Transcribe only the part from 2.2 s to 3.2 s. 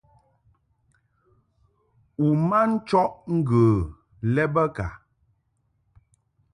U ma nchɔʼ